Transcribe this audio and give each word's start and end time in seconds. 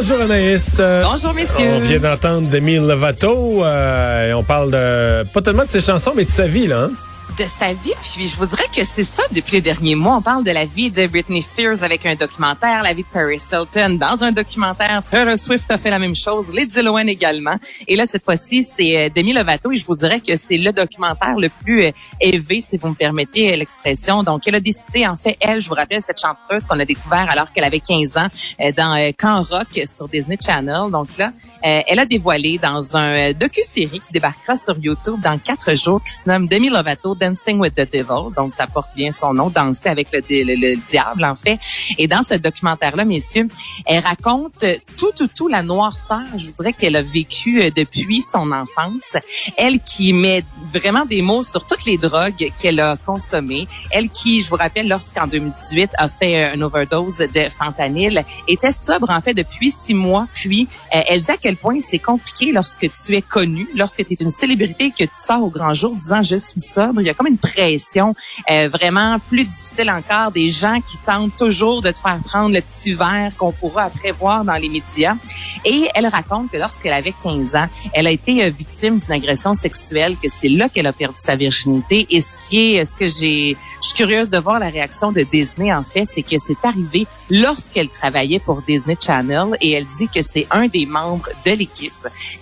Bonjour 0.00 0.20
Anaïs. 0.20 0.80
Bonjour 1.02 1.34
messieurs. 1.34 1.70
On 1.74 1.80
vient 1.80 1.98
d'entendre 1.98 2.48
Demi 2.48 2.76
Lovato 2.76 3.64
euh, 3.64 4.28
et 4.28 4.32
on 4.32 4.44
parle 4.44 4.70
de 4.70 5.28
pas 5.32 5.42
tellement 5.42 5.64
de 5.64 5.68
ses 5.70 5.80
chansons 5.80 6.12
mais 6.14 6.24
de 6.24 6.30
sa 6.30 6.46
vie 6.46 6.68
là. 6.68 6.84
Hein? 6.84 6.90
De 7.38 7.44
sa 7.44 7.72
vie. 7.72 7.92
Puis 8.02 8.26
je 8.26 8.36
vous 8.36 8.46
dirais 8.46 8.64
que 8.74 8.84
c'est 8.84 9.04
ça 9.04 9.22
depuis 9.30 9.52
les 9.54 9.60
derniers 9.60 9.94
mois. 9.94 10.16
On 10.16 10.22
parle 10.22 10.42
de 10.42 10.50
la 10.50 10.64
vie 10.64 10.90
de 10.90 11.06
Britney 11.06 11.40
Spears 11.40 11.84
avec 11.84 12.04
un 12.04 12.16
documentaire, 12.16 12.82
la 12.82 12.92
vie 12.92 13.02
de 13.02 13.08
Paris 13.12 13.40
Hilton 13.52 13.96
dans 13.98 14.24
un 14.24 14.32
documentaire. 14.32 15.02
Taylor 15.04 15.38
Swift 15.38 15.70
a 15.70 15.78
fait 15.78 15.90
la 15.90 16.00
même 16.00 16.16
chose, 16.16 16.52
Lindsay 16.52 16.82
Lohan 16.82 17.06
également. 17.06 17.56
Et 17.86 17.94
là, 17.94 18.06
cette 18.06 18.24
fois-ci, 18.24 18.64
c'est 18.64 18.96
euh, 18.96 19.08
Demi 19.14 19.32
Lovato 19.32 19.70
et 19.70 19.76
je 19.76 19.86
vous 19.86 19.96
dirais 19.96 20.20
que 20.20 20.36
c'est 20.36 20.56
le 20.56 20.72
documentaire 20.72 21.36
le 21.36 21.48
plus 21.48 21.84
euh, 21.84 21.90
élevé, 22.20 22.60
si 22.60 22.76
vous 22.76 22.88
me 22.88 22.94
permettez 22.94 23.56
l'expression. 23.56 24.24
Donc, 24.24 24.48
elle 24.48 24.56
a 24.56 24.60
décidé, 24.60 25.06
en 25.06 25.16
fait, 25.16 25.36
elle, 25.40 25.60
je 25.60 25.68
vous 25.68 25.74
rappelle, 25.76 26.02
cette 26.02 26.20
chanteuse 26.20 26.66
qu'on 26.66 26.80
a 26.80 26.84
découvert 26.84 27.30
alors 27.30 27.52
qu'elle 27.52 27.64
avait 27.64 27.80
15 27.80 28.16
ans 28.16 28.28
euh, 28.60 28.72
dans 28.76 29.12
Camp 29.16 29.42
Rock 29.42 29.80
sur 29.86 30.08
Disney 30.08 30.38
Channel. 30.44 30.90
Donc 30.90 31.16
là, 31.18 31.32
elle 31.62 31.98
a 31.98 32.06
dévoilé 32.06 32.58
dans 32.58 32.96
un 32.96 33.32
docu-série 33.32 34.00
qui 34.00 34.12
débarquera 34.12 34.56
sur 34.56 34.76
YouTube 34.78 35.20
dans 35.22 35.38
quatre 35.38 35.74
jours 35.76 36.02
qui 36.02 36.12
se 36.12 36.20
nomme 36.26 36.46
Demi 36.48 36.68
Lovato 36.68 37.14
Dancing 37.28 37.58
with 37.58 37.74
the 37.74 37.90
Devil, 37.90 38.32
donc 38.34 38.52
ça 38.52 38.66
porte 38.66 38.88
bien 38.96 39.12
son 39.12 39.34
nom, 39.34 39.50
danser 39.50 39.88
avec 39.88 40.08
le, 40.12 40.20
le, 40.30 40.76
diable 40.88 41.24
en 41.24 41.34
fait. 41.34 41.58
Et 41.98 42.06
dans 42.06 42.22
ce 42.22 42.34
documentaire-là, 42.34 43.04
messieurs, 43.04 43.48
elle 43.84 44.02
raconte 44.02 44.64
tout, 44.96 45.12
tout, 45.14 45.28
tout 45.28 45.48
la 45.48 45.62
noirceur, 45.62 46.22
je 46.36 46.46
voudrais 46.46 46.72
qu'elle 46.72 46.96
a 46.96 47.02
vécu 47.02 47.60
euh, 47.60 47.70
depuis 47.74 48.22
son 48.22 48.50
enfance. 48.52 49.16
Elle 49.56 49.80
qui 49.80 50.12
met 50.12 50.44
vraiment 50.72 51.04
des 51.04 51.22
mots 51.22 51.42
sur 51.42 51.66
toutes 51.66 51.84
les 51.84 51.98
drogues 51.98 52.50
qu'elle 52.56 52.80
a 52.80 52.96
consommées. 52.96 53.66
Elle 53.90 54.10
qui, 54.10 54.40
je 54.40 54.48
vous 54.48 54.56
rappelle, 54.56 54.88
lorsqu'en 54.88 55.26
2018 55.26 55.90
a 55.98 56.08
fait 56.08 56.44
euh, 56.44 56.54
une 56.54 56.62
overdose 56.62 57.18
de 57.18 57.48
fentanyl, 57.50 58.24
était 58.46 58.72
sobre 58.72 59.10
en 59.10 59.20
fait 59.20 59.34
depuis 59.34 59.70
six 59.70 59.94
mois. 59.94 60.26
Puis 60.32 60.68
euh, 60.94 61.00
elle 61.08 61.22
dit 61.22 61.30
à 61.30 61.36
quel 61.36 61.56
point 61.56 61.78
c'est 61.80 61.98
compliqué 61.98 62.52
lorsque 62.52 62.90
tu 62.90 63.16
es 63.16 63.22
connu, 63.22 63.68
lorsque 63.74 64.04
tu 64.06 64.14
es 64.14 64.16
une 64.20 64.30
célébrité, 64.30 64.90
que 64.90 65.04
tu 65.04 65.10
sors 65.12 65.42
au 65.42 65.50
grand 65.50 65.74
jour 65.74 65.94
disant 65.94 66.22
je 66.22 66.36
suis 66.36 66.60
sobre. 66.60 67.02
Comme 67.18 67.26
une 67.26 67.38
pression 67.38 68.14
euh, 68.50 68.68
vraiment 68.68 69.18
plus 69.28 69.44
difficile 69.44 69.90
encore 69.90 70.30
des 70.30 70.48
gens 70.48 70.80
qui 70.80 70.96
tentent 70.98 71.36
toujours 71.36 71.82
de 71.82 71.90
te 71.90 71.98
faire 71.98 72.20
prendre 72.24 72.54
le 72.54 72.60
petit 72.60 72.94
verre 72.94 73.32
qu'on 73.36 73.52
pourra 73.52 73.84
après 73.84 74.12
voir 74.12 74.44
dans 74.44 74.54
les 74.54 74.68
médias. 74.68 75.16
Et 75.64 75.88
elle 75.94 76.06
raconte 76.06 76.50
que 76.50 76.56
lorsqu'elle 76.56 76.92
avait 76.92 77.14
15 77.22 77.56
ans, 77.56 77.66
elle 77.92 78.06
a 78.06 78.10
été 78.10 78.44
euh, 78.44 78.50
victime 78.50 78.98
d'une 78.98 79.12
agression 79.12 79.54
sexuelle, 79.54 80.16
que 80.16 80.28
c'est 80.28 80.48
là 80.48 80.68
qu'elle 80.68 80.86
a 80.86 80.92
perdu 80.92 81.18
sa 81.18 81.36
virginité. 81.36 82.06
Et 82.10 82.20
ce 82.20 82.38
qui 82.38 82.76
est, 82.76 82.84
ce 82.84 82.96
que 82.96 83.08
j'ai, 83.08 83.56
je 83.82 83.88
suis 83.88 83.96
curieuse 83.96 84.30
de 84.30 84.38
voir 84.38 84.58
la 84.58 84.68
réaction 84.68 85.12
de 85.12 85.22
Disney 85.22 85.72
en 85.72 85.84
fait, 85.84 86.04
c'est 86.04 86.22
que 86.22 86.38
c'est 86.38 86.64
arrivé 86.64 87.06
lorsqu'elle 87.30 87.88
travaillait 87.88 88.38
pour 88.38 88.62
Disney 88.62 88.96
Channel 89.00 89.56
et 89.60 89.72
elle 89.72 89.86
dit 89.98 90.08
que 90.08 90.22
c'est 90.22 90.46
un 90.50 90.68
des 90.68 90.86
membres 90.86 91.28
de 91.44 91.52
l'équipe 91.52 91.92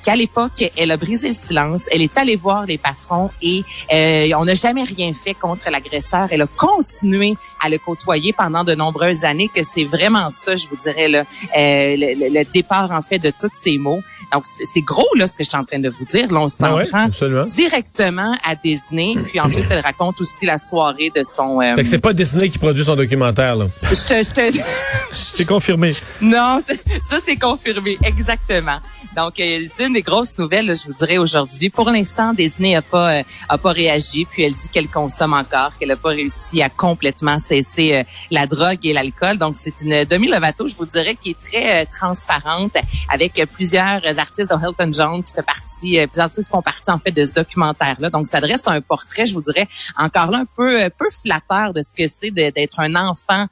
qu'à 0.03 0.17
l'époque 0.17 0.65
elle 0.77 0.91
a 0.91 0.97
brisé 0.97 1.29
le 1.29 1.35
silence, 1.35 1.87
elle 1.91 2.03
est 2.03 2.17
allée 2.19 2.37
voir 2.37 2.67
les 2.67 2.79
patrons 2.79 3.31
et 3.43 3.63
euh, 3.93 4.31
on 4.37 4.45
n'a 4.45 4.55
jamais 4.57 4.83
rien 4.83 5.13
fait 5.15 5.35
contre 5.35 5.71
l'agresseur. 5.71 6.29
Elle 6.31 6.43
a 6.43 6.47
continué 6.47 7.37
à 7.61 7.69
le 7.69 7.79
côtoyer 7.79 8.33
pendant 8.33 8.65
de 8.65 8.75
nombreuses 8.75 9.25
années, 9.25 9.51
que 9.55 9.63
c'est 9.63 9.85
vraiment 9.85 10.31
ça, 10.31 10.57
je 10.57 10.69
vous 10.69 10.77
dirais, 10.77 11.09
là, 11.09 11.21
euh, 11.57 11.97
le, 11.97 12.45
départ, 12.53 12.91
en 12.91 13.03
fait, 13.03 13.19
de 13.19 13.31
tous 13.31 13.51
ces 13.53 13.79
mots. 13.79 14.03
Donc, 14.33 14.45
c'est 14.65 14.81
gros, 14.81 15.07
là, 15.17 15.27
ce 15.27 15.37
que 15.37 15.45
je 15.45 15.49
suis 15.49 15.59
en 15.59 15.65
train 15.65 15.79
de 15.79 15.89
vous 15.89 16.05
dire. 16.05 16.31
Là, 16.33 16.41
on 16.41 16.49
s'en 16.49 16.79
ah 16.79 16.85
prend 16.91 17.45
directement 17.45 18.37
à 18.45 18.55
Disney. 18.55 19.15
Puis, 19.25 19.41
en 19.41 19.49
plus, 19.49 19.65
elle 19.71 19.81
raconte 19.81 20.21
aussi 20.21 20.47
la 20.47 20.59
soirée 20.59 21.13
de 21.15 21.23
son... 21.23 21.61
Euh... 21.61 21.77
c'est 21.85 21.99
pas 21.99 22.13
Disney 22.13 22.49
qui 22.49 22.59
produit 22.59 22.85
son 22.85 22.97
documentaire, 22.97 23.57
là. 23.57 23.67
Je 23.83 24.07
te... 24.07 24.15
Je 24.23 24.33
te... 24.33 24.59
c'est 25.13 25.45
confirmé. 25.45 25.93
Non, 26.21 26.61
ça, 27.03 27.19
c'est 27.25 27.37
confirmé. 27.37 27.99
Exactement. 28.03 28.79
Donc, 29.17 29.41
euh, 29.41 29.65
c'est 29.65 29.87
une 29.87 29.95
des 29.95 30.03
grosses 30.03 30.39
nouvelles, 30.39 30.75
je 30.77 30.87
vous 30.87 30.95
dirais, 30.95 31.19
aujourd'hui. 31.19 31.71
Pour 31.71 31.91
l'instant, 31.91 32.35
Disney 32.35 32.75
n'a 32.75 32.83
pas, 32.83 33.19
euh, 33.19 33.23
a 33.49 33.59
pas 33.59 33.73
réagi. 33.73 34.27
Puis, 34.31 34.46
elle 34.47 34.55
dit 34.55 34.69
qu'elle 34.69 34.89
consomme 34.89 35.33
encore, 35.33 35.77
qu'elle 35.79 35.89
n'a 35.89 35.97
pas 35.97 36.11
réussi 36.11 36.63
à 36.63 36.69
complètement 36.69 37.39
cesser 37.39 37.95
euh, 37.95 38.03
la 38.31 38.47
drogue 38.47 38.85
et 38.85 38.93
l'alcool. 38.93 39.39
Donc, 39.39 39.57
c'est 39.57 39.83
une 39.83 40.05
Demi 40.05 40.29
Lovato, 40.29 40.67
je 40.67 40.77
vous 40.77 40.87
dirais, 40.87 41.17
qui 41.17 41.31
est 41.31 41.39
très 41.39 41.83
euh, 41.83 41.87
transparente 41.91 42.77
avec 43.13 43.41
plusieurs 43.53 44.01
artistes, 44.19 44.51
dont 44.51 44.59
Hilton 44.59 44.91
John, 44.93 45.23
qui 45.23 45.33
fait 45.33 45.43
partie, 45.43 45.99
euh, 45.99 46.07
plusieurs 46.07 46.27
artistes 46.27 46.49
font 46.49 46.63
partie, 46.63 46.91
en 46.91 46.99
fait, 46.99 47.11
de 47.11 47.25
ce 47.25 47.35
documentaire-là. 47.35 48.11
Donc, 48.11 48.29
ça 48.29 48.41
dresse 48.41 48.67
un 48.69 48.81
portrait, 48.81 49.27
je 49.27 49.35
vous 49.35 49.43
dirais, 49.43 49.67
encore 49.99 50.31
là, 50.31 50.39
un 50.39 50.47
peu, 50.57 50.89
peu 50.97 51.09
flatteur 51.11 51.73
de 51.73 51.83
ce 51.83 51.95
que 51.95 52.09
c'est 52.09 52.31
d'être 52.31 52.81
un 52.81 52.95
enfant 52.95 53.47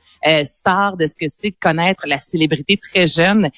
star, 0.44 0.96
de 0.96 1.06
ce 1.06 1.16
que 1.16 1.26
c'est 1.28 1.50
de 1.50 1.56
connaître 1.60 2.04
la 2.06 2.18
célébrité 2.18 2.76
très 2.76 3.06
jeune. 3.06 3.50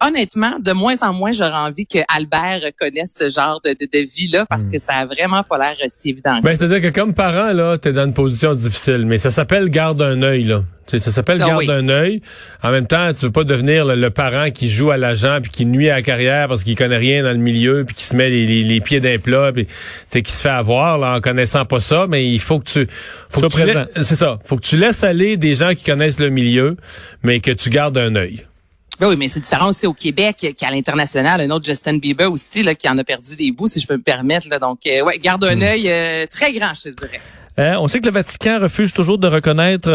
honnêtement, 0.00 0.58
de 0.58 0.72
moins 0.72 0.96
en 1.02 1.12
moins, 1.12 1.32
j'aurais 1.32 1.52
envie 1.52 1.86
que 1.86 1.98
Albert 2.08 2.60
connaisse 2.78 3.14
ce 3.16 3.28
genre 3.28 3.60
de, 3.64 3.70
de, 3.70 3.88
de 3.92 3.98
vie-là 3.98 4.46
parce 4.46 4.66
hmm. 4.66 4.72
que 4.72 4.78
ça 4.78 4.94
a 4.94 5.06
vraiment 5.06 5.42
pas 5.42 5.58
l'air 5.58 5.76
si 5.88 6.10
évident. 6.10 6.33
Ben, 6.42 6.56
c'est-à-dire 6.56 6.80
que 6.80 6.94
comme 6.94 7.14
parent, 7.14 7.52
là, 7.52 7.78
t'es 7.78 7.92
dans 7.92 8.04
une 8.04 8.14
position 8.14 8.54
difficile, 8.54 9.04
mais 9.06 9.18
ça 9.18 9.30
s'appelle 9.30 9.68
garde 9.68 10.00
un 10.02 10.22
œil, 10.22 10.44
là. 10.44 10.62
ça 10.86 10.98
s'appelle 10.98 11.40
ah 11.42 11.46
garde 11.46 11.70
un 11.70 11.88
œil. 11.88 12.20
En 12.62 12.70
même 12.70 12.86
temps, 12.86 13.12
tu 13.12 13.26
veux 13.26 13.32
pas 13.32 13.44
devenir 13.44 13.84
le, 13.84 14.10
parent 14.10 14.50
qui 14.50 14.70
joue 14.70 14.90
à 14.90 14.96
l'agent 14.96 15.38
puis 15.40 15.50
qui 15.50 15.66
nuit 15.66 15.90
à 15.90 15.96
la 15.96 16.02
carrière 16.02 16.48
parce 16.48 16.64
qu'il 16.64 16.76
connaît 16.76 16.96
rien 16.96 17.22
dans 17.22 17.30
le 17.30 17.38
milieu 17.38 17.84
puis 17.84 17.94
qui 17.94 18.04
se 18.04 18.16
met 18.16 18.30
les, 18.30 18.64
les, 18.64 18.80
pieds 18.80 19.00
d'un 19.00 19.18
plat 19.18 19.52
puis 19.52 19.66
qui 20.10 20.32
se 20.32 20.42
fait 20.42 20.48
avoir 20.48 20.98
là, 20.98 21.16
en 21.16 21.20
connaissant 21.20 21.64
pas 21.64 21.80
ça. 21.80 22.06
Mais 22.08 22.26
il 22.26 22.40
faut 22.40 22.58
que 22.58 22.70
tu, 22.70 22.86
faut 23.30 23.42
que 23.42 23.86
tu 23.94 24.02
c'est 24.02 24.16
ça, 24.16 24.38
faut 24.44 24.56
que 24.56 24.66
tu 24.66 24.76
laisses 24.76 25.04
aller 25.04 25.36
des 25.36 25.54
gens 25.54 25.70
qui 25.74 25.84
connaissent 25.84 26.20
le 26.20 26.30
milieu, 26.30 26.76
mais 27.22 27.40
que 27.40 27.50
tu 27.50 27.70
gardes 27.70 27.98
un 27.98 28.14
œil. 28.16 28.44
Ben 29.00 29.08
oui, 29.08 29.16
mais 29.16 29.28
c'est 29.28 29.40
différent 29.40 29.68
aussi 29.68 29.86
au 29.86 29.92
Québec 29.92 30.54
qu'à 30.56 30.70
l'international. 30.70 31.40
Un 31.40 31.50
autre 31.50 31.64
Justin 31.64 31.98
Bieber 31.98 32.30
aussi 32.30 32.62
là, 32.62 32.74
qui 32.74 32.88
en 32.88 32.96
a 32.98 33.04
perdu 33.04 33.36
des 33.36 33.50
bouts, 33.50 33.66
si 33.66 33.80
je 33.80 33.86
peux 33.86 33.96
me 33.96 34.02
permettre. 34.02 34.48
Là. 34.48 34.58
Donc, 34.58 34.80
euh, 34.86 35.02
ouais, 35.02 35.18
garde 35.18 35.44
un 35.44 35.56
hmm. 35.56 35.62
œil 35.62 35.84
euh, 35.88 36.26
très 36.26 36.52
grand, 36.52 36.72
je 36.74 36.90
te 36.90 37.00
dirais. 37.00 37.20
Euh, 37.58 37.76
on 37.78 37.86
sait 37.86 38.00
que 38.00 38.06
le 38.06 38.12
Vatican 38.12 38.58
refuse 38.60 38.92
toujours 38.92 39.18
de 39.18 39.28
reconnaître 39.28 39.88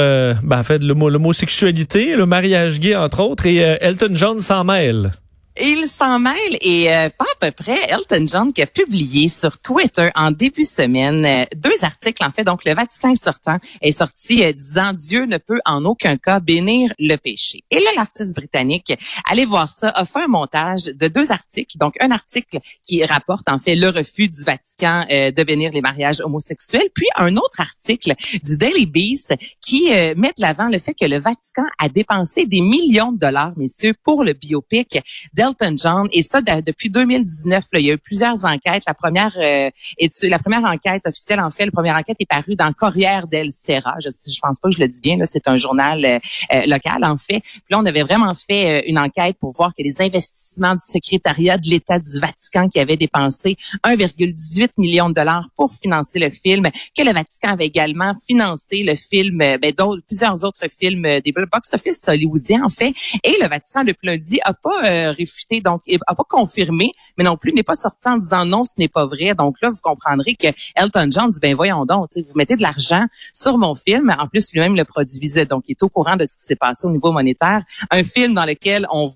ben, 0.44 0.60
en 0.60 0.64
fait, 0.64 0.80
l'homosexualité, 0.80 2.16
le 2.16 2.26
mariage 2.26 2.80
gay, 2.80 2.96
entre 2.96 3.22
autres, 3.22 3.46
et 3.46 3.58
Elton 3.58 4.12
John 4.14 4.40
s'en 4.40 4.64
mêle 4.64 5.12
il 5.62 5.88
s'en 5.88 6.20
mêle 6.20 6.36
et 6.62 6.94
euh, 6.94 7.10
pas 7.10 7.26
à 7.26 7.48
peu 7.48 7.52
près 7.52 7.78
Elton 7.90 8.26
John 8.28 8.54
qui 8.54 8.62
a 8.62 8.68
publié 8.68 9.28
sur 9.28 9.58
Twitter 9.58 10.10
en 10.16 10.32
début 10.32 10.62
de 10.62 10.68
semaine 10.68 11.26
euh, 11.26 11.46
deux 11.56 11.84
articles 11.84 12.24
en 12.24 12.32
fait. 12.32 12.44
Donc 12.44 12.66
le 12.66 12.74
Vatican 12.74 13.10
est 13.10 13.22
sortant 13.22 13.58
est 13.82 13.92
sorti 13.92 14.44
euh, 14.44 14.54
disant 14.54 14.94
Dieu 14.94 15.26
ne 15.26 15.38
peut 15.38 15.60
en 15.66 15.86
aucun 15.86 16.18
cas 16.18 16.40
bénir 16.40 16.94
le 17.00 17.16
péché. 17.18 17.64
Et 17.72 17.80
là 17.80 17.90
l'artiste 17.96 18.36
britannique, 18.36 18.94
allez 19.30 19.46
voir 19.46 19.72
ça, 19.72 19.90
a 19.90 20.06
fait 20.06 20.24
un 20.24 20.28
montage 20.28 20.86
de 20.86 21.08
deux 21.08 21.32
articles. 21.32 21.78
Donc 21.78 21.96
un 22.00 22.12
article 22.12 22.60
qui 22.84 23.04
rapporte 23.06 23.50
en 23.50 23.60
fait 23.60 23.76
le 23.76 23.90
refus 23.90 24.30
du 24.30 24.44
Vatican 24.44 25.06
de 25.10 25.44
bénir 25.44 25.72
les 25.72 25.82
mariages 25.82 26.22
homosexuels, 26.22 26.90
puis 26.94 27.08
un 27.16 27.36
autre 27.36 27.60
article 27.60 28.14
du 28.44 28.58
Daily 28.58 28.86
Beast 28.86 29.36
qui 29.62 29.90
met 30.16 30.30
de 30.30 30.42
l'avant 30.42 30.68
le 30.70 30.80
fait 30.80 30.94
que 30.94 31.06
le 31.06 31.20
Vatican 31.20 31.66
a 31.78 31.90
dépensé 31.90 32.46
des 32.46 32.62
millions 32.62 33.12
de 33.12 33.18
dollars, 33.18 33.54
messieurs, 33.58 33.94
pour 34.04 34.24
le 34.24 34.34
biopic 34.34 35.00
Et 36.12 36.22
ça, 36.22 36.42
depuis 36.42 36.90
2019, 36.90 37.66
là, 37.74 37.80
il 37.80 37.86
y 37.86 37.92
a 37.92 37.94
eu 37.94 37.98
plusieurs 37.98 38.46
enquêtes. 38.46 38.84
La 38.88 38.94
première 38.94 39.36
euh, 39.38 39.70
la 40.24 40.40
première 40.40 40.64
enquête 40.64 41.06
officielle, 41.08 41.40
en 41.40 41.52
fait, 41.52 41.66
la 41.66 41.72
première 41.72 41.96
enquête 41.96 42.18
est 42.20 42.26
parue 42.26 42.56
dans 42.56 42.72
Corriere 42.74 43.28
del 43.28 43.52
Sera. 43.52 43.96
Je, 44.00 44.10
je 44.10 44.40
pense 44.42 44.60
pas 44.60 44.70
que 44.70 44.76
je 44.76 44.82
le 44.82 44.88
dis 44.88 45.02
bien, 45.02 45.18
c'est 45.26 45.48
un 45.48 45.58
journal 45.58 46.04
euh, 46.06 46.20
euh, 46.54 46.66
local, 46.66 47.04
en 47.04 47.18
fait. 47.18 47.40
Puis 47.42 47.62
là, 47.70 47.80
on 47.80 47.86
avait 47.86 48.04
vraiment 48.04 48.34
fait 48.36 48.88
une 48.88 48.98
enquête 48.98 49.38
pour 49.40 49.52
voir 49.52 49.74
que 49.74 49.84
les 49.84 50.02
investissements 50.02 50.74
du 50.74 50.86
secrétariat 50.86 51.58
de 51.58 51.70
l'État 51.70 52.00
du 52.00 52.20
Vatican 52.20 52.68
qui 52.70 52.80
avait 52.80 52.98
dépensé 52.98 53.58
1,18 53.84 54.70
million 54.78 55.10
de 55.10 55.14
dollars 55.14 55.50
pour 55.56 55.74
financer 55.74 56.20
le 56.20 56.30
film, 56.30 56.64
que 56.98 57.04
le 57.04 57.14
Vatican 57.14 57.50
avait 57.50 57.68
également 57.68 58.14
financé 58.28 58.84
le 58.84 58.96
film, 58.96 59.38
ben, 59.38 59.74
d'autres, 59.78 60.02
plusieurs 60.08 60.44
autres 60.44 60.68
films 60.70 61.04
des 61.24 61.32
box-office 61.32 62.08
hollywoodiens, 62.08 62.64
en 62.64 62.70
fait. 62.70 62.94
Et 63.24 63.36
le 63.42 63.48
Vatican, 63.48 63.84
depuis 63.84 64.08
lundi, 64.08 64.40
a 64.44 64.54
pas 64.54 65.14
donc 65.64 65.82
il 65.86 66.00
n'a 66.08 66.16
pas 66.16 66.24
confirmé, 66.28 66.92
mais 67.18 67.24
non 67.24 67.38
plus 67.38 67.54
n'est 67.54 67.64
pas 67.64 67.76
sorti 67.76 68.08
en 68.08 68.18
disant 68.18 68.46
non, 68.46 68.64
ce 68.64 68.74
n'est 68.78 68.88
pas 68.88 69.06
vrai. 69.06 69.34
Donc 69.36 69.62
là, 69.62 69.70
vous 69.70 69.80
comprendrez 69.82 70.36
que 70.36 70.48
Elton 70.76 71.08
John 71.10 71.32
dit 71.32 71.40
ben 71.40 71.56
voyons 71.56 71.86
donc, 71.86 72.10
vous 72.16 72.36
mettez 72.36 72.56
de 72.56 72.62
l'argent 72.62 73.06
sur 73.34 73.58
mon 73.58 73.76
film, 73.76 74.14
en 74.18 74.28
plus 74.28 74.52
lui-même 74.54 74.76
le 74.76 74.86
produisait, 74.86 75.46
donc 75.46 75.64
il 75.68 75.72
est 75.72 75.84
au 75.84 75.90
courant 75.90 76.16
de 76.16 76.26
ce 76.26 76.38
qui 76.38 76.44
s'est 76.44 76.56
passé 76.56 76.88
au 76.88 76.92
niveau 76.92 77.12
monétaire. 77.12 77.62
Un 77.92 78.04
film 78.04 78.34
dans 78.34 78.46
lequel 78.46 78.88
on 78.92 79.08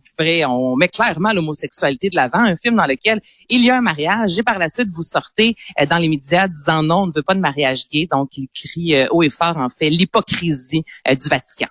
on 0.47 0.75
met 0.75 0.87
clairement 0.87 1.33
l'homosexualité 1.33 2.09
de 2.09 2.15
l'avant, 2.15 2.39
un 2.39 2.57
film 2.57 2.75
dans 2.75 2.85
lequel 2.85 3.19
il 3.49 3.63
y 3.63 3.69
a 3.69 3.77
un 3.77 3.81
mariage 3.81 4.37
et 4.37 4.43
par 4.43 4.59
la 4.59 4.69
suite 4.69 4.89
vous 4.91 5.03
sortez 5.03 5.55
euh, 5.79 5.85
dans 5.85 5.97
les 5.97 6.09
médias 6.09 6.47
disant 6.47 6.83
non, 6.83 7.03
on 7.03 7.07
ne 7.07 7.11
veut 7.13 7.23
pas 7.23 7.35
de 7.35 7.39
mariage 7.39 7.87
gay. 7.89 8.07
Donc 8.09 8.37
il 8.37 8.47
crie 8.53 8.95
euh, 8.95 9.07
haut 9.11 9.23
et 9.23 9.29
fort 9.29 9.57
en 9.57 9.69
fait 9.69 9.89
l'hypocrisie 9.89 10.83
euh, 11.07 11.15
du 11.15 11.27
Vatican. 11.27 11.67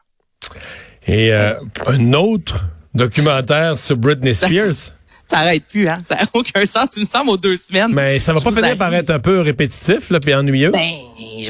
Et 1.06 1.32
un 1.32 2.12
autre 2.12 2.62
documentaire 2.94 3.76
sur 3.78 3.96
Britney 3.96 4.34
Spears. 4.34 4.74
Ça, 5.06 5.24
n'arrête 5.32 5.64
plus, 5.66 5.88
hein? 5.88 5.98
Ça 6.08 6.16
n'a 6.16 6.24
aucun 6.32 6.64
sens, 6.64 6.90
il 6.96 7.00
me 7.00 7.06
semble, 7.06 7.30
aux 7.30 7.36
deux 7.36 7.56
semaines. 7.56 7.92
Mais 7.92 8.18
ça 8.18 8.32
va 8.32 8.40
pas 8.40 8.52
finir 8.52 8.76
par 8.76 8.92
être 8.94 9.10
un 9.10 9.18
peu 9.18 9.40
répétitif, 9.40 10.10
là, 10.10 10.20
puis 10.20 10.34
ennuyeux? 10.34 10.70
Ben, 10.70 10.92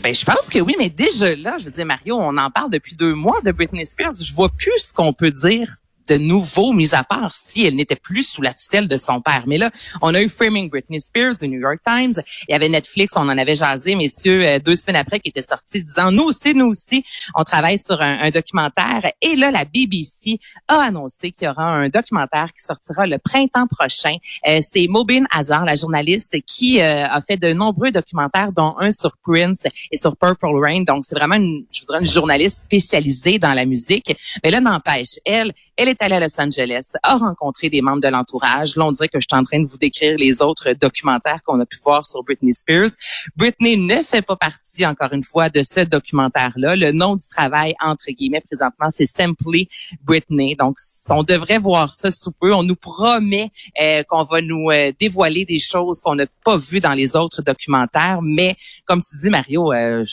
ben, 0.02 0.14
je 0.14 0.24
pense 0.24 0.48
que 0.48 0.58
oui, 0.60 0.74
mais 0.78 0.88
déjà 0.88 1.34
là, 1.36 1.56
je 1.58 1.66
veux 1.66 1.70
dire, 1.70 1.86
Mario, 1.86 2.16
on 2.18 2.36
en 2.36 2.50
parle 2.50 2.70
depuis 2.70 2.94
deux 2.94 3.14
mois 3.14 3.40
de 3.44 3.52
Britney 3.52 3.86
Spears. 3.86 4.12
Je 4.20 4.34
vois 4.34 4.48
plus 4.48 4.78
ce 4.78 4.92
qu'on 4.92 5.12
peut 5.12 5.30
dire 5.30 5.68
de 6.12 6.18
nouveau, 6.18 6.72
mis 6.72 6.94
à 6.94 7.04
part 7.04 7.34
si 7.34 7.64
elle 7.64 7.76
n'était 7.76 7.96
plus 7.96 8.22
sous 8.22 8.42
la 8.42 8.52
tutelle 8.52 8.86
de 8.86 8.96
son 8.98 9.20
père. 9.20 9.44
Mais 9.46 9.56
là, 9.56 9.70
on 10.02 10.14
a 10.14 10.20
eu 10.20 10.28
Framing 10.28 10.68
Britney 10.68 11.00
Spears 11.00 11.36
du 11.40 11.48
New 11.48 11.60
York 11.60 11.78
Times. 11.84 12.22
Il 12.48 12.52
y 12.52 12.54
avait 12.54 12.68
Netflix, 12.68 13.14
on 13.16 13.20
en 13.20 13.38
avait 13.38 13.54
jasé, 13.54 13.94
messieurs, 13.94 14.44
euh, 14.44 14.58
deux 14.58 14.76
semaines 14.76 14.96
après, 14.96 15.20
qui 15.20 15.30
était 15.30 15.42
sorti 15.42 15.82
disant, 15.82 16.12
nous 16.12 16.24
aussi, 16.24 16.54
nous 16.54 16.66
aussi, 16.66 17.04
on 17.34 17.44
travaille 17.44 17.78
sur 17.78 18.00
un, 18.00 18.30
documentaire. 18.30 19.12
Et 19.20 19.34
là, 19.36 19.50
la 19.50 19.64
BBC 19.64 20.38
a 20.68 20.82
annoncé 20.82 21.30
qu'il 21.30 21.46
y 21.46 21.50
aura 21.50 21.64
un 21.64 21.88
documentaire 21.88 22.48
qui 22.56 22.64
sortira 22.64 23.06
le 23.06 23.18
printemps 23.18 23.66
prochain. 23.66 24.16
Euh, 24.46 24.60
c'est 24.62 24.86
Mobin 24.86 25.24
Hazard, 25.30 25.64
la 25.64 25.76
journaliste, 25.76 26.36
qui 26.46 26.80
euh, 26.80 27.06
a 27.06 27.20
fait 27.20 27.36
de 27.36 27.52
nombreux 27.52 27.90
documentaires, 27.90 28.52
dont 28.52 28.74
un 28.78 28.92
sur 28.92 29.16
Prince 29.22 29.66
et 29.90 29.96
sur 29.96 30.16
Purple 30.16 30.56
Rain. 30.62 30.82
Donc, 30.82 31.04
c'est 31.04 31.16
vraiment 31.16 31.36
une, 31.36 31.64
je 31.72 31.80
voudrais 31.80 32.00
une 32.00 32.06
journaliste 32.06 32.64
spécialisée 32.64 33.38
dans 33.38 33.54
la 33.54 33.64
musique. 33.64 34.14
Mais 34.44 34.50
là, 34.50 34.60
n'empêche, 34.60 35.18
elle, 35.24 35.52
elle 35.76 35.88
est 35.88 36.01
allée 36.02 36.16
à 36.16 36.20
Los 36.20 36.40
Angeles, 36.40 36.92
a 37.02 37.16
rencontré 37.16 37.70
des 37.70 37.80
membres 37.80 38.00
de 38.00 38.08
l'entourage. 38.08 38.76
Là, 38.76 38.84
on 38.86 38.92
dirait 38.92 39.08
que 39.08 39.20
je 39.20 39.26
suis 39.30 39.40
en 39.40 39.44
train 39.44 39.60
de 39.60 39.66
vous 39.66 39.78
décrire 39.78 40.16
les 40.18 40.42
autres 40.42 40.72
documentaires 40.72 41.42
qu'on 41.44 41.60
a 41.60 41.66
pu 41.66 41.78
voir 41.82 42.04
sur 42.04 42.22
Britney 42.22 42.52
Spears. 42.52 42.90
Britney 43.36 43.76
ne 43.76 44.02
fait 44.02 44.22
pas 44.22 44.36
partie, 44.36 44.84
encore 44.84 45.12
une 45.12 45.22
fois, 45.22 45.48
de 45.48 45.62
ce 45.62 45.80
documentaire-là. 45.80 46.76
Le 46.76 46.92
nom 46.92 47.16
du 47.16 47.28
travail, 47.28 47.74
entre 47.80 48.10
guillemets, 48.10 48.40
présentement, 48.40 48.88
c'est 48.90 49.06
Simply 49.06 49.68
Britney. 50.02 50.56
Donc, 50.56 50.76
on 51.10 51.22
devrait 51.22 51.58
voir 51.58 51.92
ça 51.92 52.10
sous 52.10 52.32
peu. 52.32 52.52
On 52.52 52.62
nous 52.62 52.76
promet 52.76 53.50
euh, 53.80 54.02
qu'on 54.04 54.24
va 54.24 54.40
nous 54.40 54.70
euh, 54.70 54.92
dévoiler 54.98 55.44
des 55.44 55.58
choses 55.58 56.00
qu'on 56.00 56.16
n'a 56.16 56.26
pas 56.44 56.56
vues 56.56 56.80
dans 56.80 56.94
les 56.94 57.16
autres 57.16 57.42
documentaires. 57.42 58.20
Mais, 58.22 58.56
comme 58.84 59.00
tu 59.00 59.16
dis, 59.22 59.30
Mario, 59.30 59.72
euh, 59.72 60.04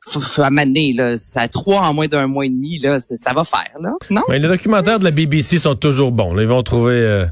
faut, 0.00 0.20
faut 0.20 0.42
amener 0.42 0.92
là, 0.92 1.16
ça 1.16 1.48
trois 1.48 1.82
en 1.82 1.94
moins 1.94 2.06
d'un 2.06 2.26
mois 2.26 2.46
et 2.46 2.50
demi 2.50 2.78
là, 2.78 3.00
ça 3.00 3.32
va 3.32 3.44
faire 3.44 3.70
là, 3.80 3.92
non? 4.10 4.22
Mais 4.28 4.38
les 4.38 4.48
documentaires 4.48 4.98
de 4.98 5.04
la 5.04 5.10
BBC 5.10 5.58
sont 5.58 5.74
toujours 5.74 6.12
bons. 6.12 6.34
Là. 6.34 6.42
Ils 6.42 6.48
vont 6.48 6.62
trouver, 6.62 6.94
euh, 6.94 7.26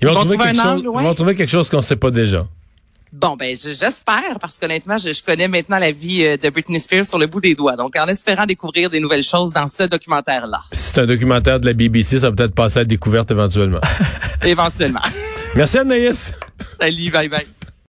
ils, 0.00 0.08
vont, 0.08 0.14
trouver, 0.14 0.36
quelque 0.36 0.56
chose, 0.62 0.82
ils 0.82 1.04
vont 1.04 1.14
trouver 1.14 1.34
quelque 1.34 1.50
chose 1.50 1.68
qu'on 1.68 1.82
sait 1.82 1.96
pas 1.96 2.10
déjà. 2.10 2.46
Bon, 3.12 3.34
ben 3.36 3.56
j'espère, 3.56 4.38
parce 4.40 4.56
qu'honnêtement, 4.56 4.96
je, 4.96 5.12
je, 5.12 5.22
connais 5.22 5.48
maintenant 5.48 5.80
la 5.80 5.90
vie 5.90 6.24
euh, 6.24 6.36
de 6.36 6.48
Britney 6.48 6.78
Spears 6.78 7.04
sur 7.04 7.18
le 7.18 7.26
bout 7.26 7.40
des 7.40 7.56
doigts. 7.56 7.74
Donc, 7.74 7.96
en 7.98 8.06
espérant 8.06 8.46
découvrir 8.46 8.88
des 8.88 9.00
nouvelles 9.00 9.24
choses 9.24 9.52
dans 9.52 9.66
ce 9.66 9.82
documentaire-là. 9.82 10.60
Si 10.70 10.92
c'est 10.92 11.00
un 11.00 11.06
documentaire 11.06 11.58
de 11.58 11.66
la 11.66 11.72
BBC, 11.72 12.20
ça 12.20 12.30
va 12.30 12.36
peut-être 12.36 12.54
passer 12.54 12.78
à 12.78 12.80
la 12.82 12.84
découverte 12.84 13.32
éventuellement. 13.32 13.80
éventuellement. 14.44 15.00
Merci 15.56 15.78
Anaïs. 15.78 16.34
Salut, 16.80 17.10
bye 17.10 17.28
bye. 17.28 17.46